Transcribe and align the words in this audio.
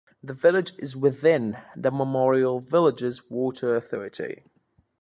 The 0.23 0.33
village 0.33 0.71
is 0.79 0.97
within 0.97 1.59
the 1.75 1.91
Memorial 1.91 2.59
Villages 2.59 3.29
Water 3.29 3.75
Authority. 3.75 4.41